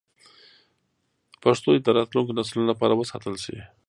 پښتو 1.41 1.69
دې 1.73 1.81
د 1.83 1.87
راتلونکو 1.97 2.31
نسلونو 2.39 2.67
لپاره 2.71 2.93
وساتل 2.95 3.35
شي. 3.43 3.57